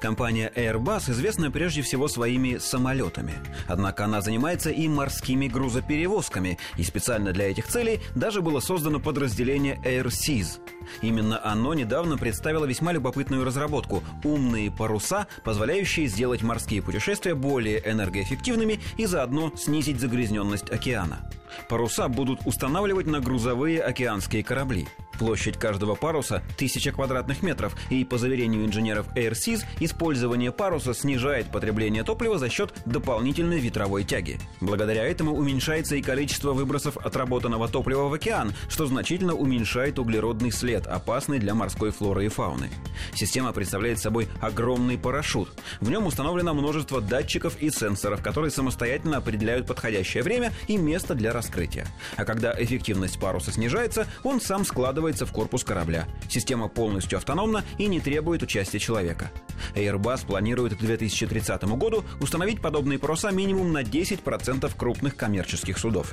[0.00, 3.34] Компания Airbus известна прежде всего своими самолетами.
[3.66, 9.80] Однако она занимается и морскими грузоперевозками, и специально для этих целей даже было создано подразделение
[9.84, 10.60] AirSeas.
[11.00, 18.80] Именно оно недавно представило весьма любопытную разработку– умные паруса, позволяющие сделать морские путешествия более энергоэффективными
[18.96, 21.30] и заодно снизить загрязненность океана.
[21.68, 24.88] Паруса будут устанавливать на грузовые океанские корабли.
[25.18, 32.02] Площадь каждого паруса– тысяча квадратных метров, и, по заверению инженеров AirSeas, использование паруса снижает потребление
[32.02, 34.40] топлива за счет дополнительной ветровой тяги.
[34.60, 40.86] Благодаря этому уменьшается и количество выбросов отработанного топлива в океан, что значительно уменьшает углеродный след,
[40.86, 42.70] опасный для морской флоры и фауны.
[43.14, 45.50] Система представляет собой огромный парашют.
[45.80, 51.32] В нем установлено множество датчиков и сенсоров, которые самостоятельно определяют подходящее время и место для
[51.32, 51.86] раскрытия.
[52.16, 56.06] А когда эффективность паруса снижается, он сам складывает встраивается в корпус корабля.
[56.28, 59.32] Система полностью автономна и не требует участия человека.
[59.74, 66.12] Airbus планирует к 2030 году установить подобные паруса минимум на 10% крупных коммерческих судов.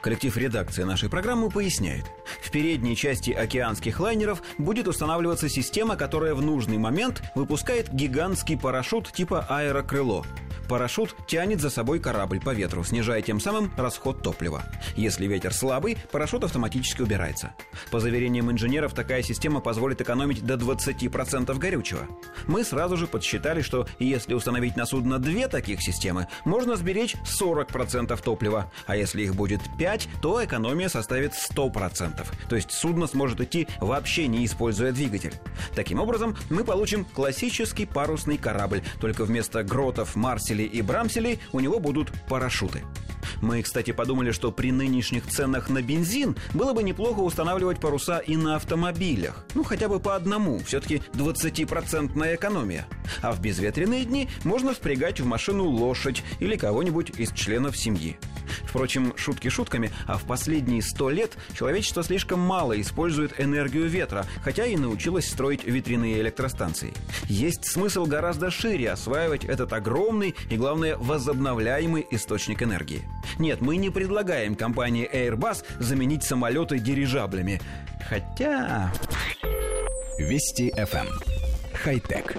[0.00, 2.04] Коллектив редакции нашей программы поясняет.
[2.42, 9.12] В передней части океанских лайнеров будет устанавливаться система, которая в нужный момент выпускает гигантский парашют
[9.12, 10.24] типа аэрокрыло–
[10.68, 14.64] Парашют тянет за собой корабль по ветру, снижая тем самым расход топлива.
[14.96, 17.54] Если ветер слабый, парашют автоматически убирается.
[17.90, 22.06] По заверениям инженеров, такая система позволит экономить до 20% горючего.
[22.46, 28.20] Мы сразу же подсчитали, что если установить на судно две таких системы, можно сберечь 40%
[28.22, 32.26] топлива, а если их будет 5, то экономия составит 100%.
[32.48, 35.34] То есть судно сможет идти вообще не используя двигатель.
[35.74, 41.60] Таким образом, мы получим классический парусный корабль, только вместо гротов, марселей Брамселе и Брамселе у
[41.60, 42.82] него будут парашюты.
[43.42, 48.36] Мы, кстати, подумали, что при нынешних ценах на бензин было бы неплохо устанавливать паруса и
[48.36, 49.44] на автомобилях.
[49.54, 52.86] Ну, хотя бы по одному, все-таки 20% экономия.
[53.20, 58.16] А в безветренные дни можно впрягать в машину лошадь или кого-нибудь из членов семьи.
[58.64, 64.66] Впрочем, шутки шутками, а в последние сто лет человечество слишком мало использует энергию ветра, хотя
[64.66, 66.92] и научилось строить ветряные электростанции.
[67.24, 73.02] Есть смысл гораздо шире осваивать этот огромный и, главное, возобновляемый источник энергии.
[73.38, 77.60] Нет, мы не предлагаем компании Airbus заменить самолеты дирижаблями.
[78.08, 78.92] Хотя...
[80.18, 81.06] Вести FM.
[81.06, 81.08] Эм.
[81.74, 82.36] Хай-тек.